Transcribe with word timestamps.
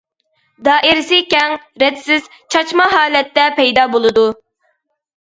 دائىرىسى 0.67 1.19
كەڭ، 1.35 1.53
رەتسىز، 1.85 2.33
چاچما 2.57 2.91
ھالەتتە 2.97 3.49
پەيدا 3.63 3.89
بولىدۇ. 3.97 4.29